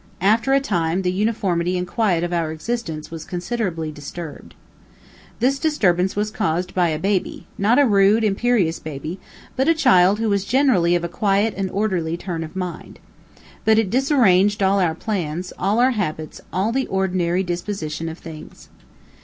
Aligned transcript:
After 0.21 0.51
a 0.53 0.59
time, 0.59 1.03
the 1.03 1.11
uniformity 1.11 1.77
and 1.77 1.85
quiet 1.87 2.23
of 2.23 2.33
our 2.33 2.51
existence 2.51 3.11
was 3.11 3.23
considerably 3.23 3.91
disturbed. 3.91 4.55
This 5.39 5.59
disturbance 5.59 6.15
was 6.15 6.31
caused 6.31 6.73
by 6.73 6.89
a 6.89 6.97
baby, 6.97 7.45
not 7.55 7.77
a 7.77 7.85
rude, 7.85 8.23
imperious 8.23 8.79
baby, 8.79 9.19
but 9.55 9.67
a 9.67 9.75
child 9.75 10.17
who 10.17 10.27
was 10.27 10.43
generally 10.43 10.95
of 10.95 11.03
a 11.03 11.07
quiet 11.07 11.53
and 11.55 11.69
orderly 11.69 12.17
turn 12.17 12.43
of 12.43 12.55
mind. 12.55 12.99
But 13.63 13.77
it 13.77 13.91
disarranged 13.91 14.63
all 14.63 14.79
our 14.79 14.95
plans; 14.95 15.53
all 15.59 15.77
our 15.77 15.91
habits; 15.91 16.41
all 16.51 16.71
the 16.71 16.87
ordinary 16.87 17.43
disposition 17.43 18.09
of 18.09 18.17
things. 18.17 18.69